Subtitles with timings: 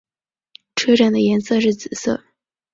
[0.75, 2.23] 车站颜色是紫色。